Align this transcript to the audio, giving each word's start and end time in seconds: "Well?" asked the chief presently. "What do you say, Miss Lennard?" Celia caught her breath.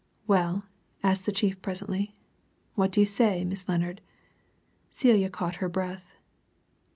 "Well?" 0.25 0.65
asked 1.03 1.27
the 1.27 1.31
chief 1.31 1.61
presently. 1.61 2.15
"What 2.73 2.91
do 2.91 2.99
you 2.99 3.05
say, 3.05 3.43
Miss 3.45 3.69
Lennard?" 3.69 4.01
Celia 4.89 5.29
caught 5.29 5.57
her 5.61 5.69
breath. 5.69 6.13